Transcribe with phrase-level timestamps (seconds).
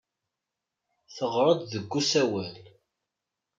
[1.15, 2.55] Teɣra-d deg usawal.